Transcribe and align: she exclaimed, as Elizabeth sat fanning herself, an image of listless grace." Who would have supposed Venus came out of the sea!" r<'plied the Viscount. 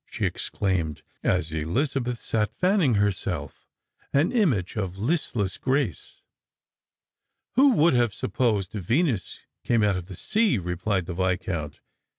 she 0.07 0.25
exclaimed, 0.25 1.03
as 1.21 1.51
Elizabeth 1.51 2.19
sat 2.19 2.51
fanning 2.55 2.95
herself, 2.95 3.67
an 4.13 4.31
image 4.31 4.75
of 4.75 4.97
listless 4.97 5.57
grace." 5.59 6.23
Who 7.55 7.73
would 7.73 7.93
have 7.93 8.11
supposed 8.15 8.71
Venus 8.71 9.41
came 9.63 9.83
out 9.83 9.97
of 9.97 10.07
the 10.07 10.15
sea!" 10.15 10.57
r<'plied 10.57 11.05
the 11.05 11.13
Viscount. 11.13 11.81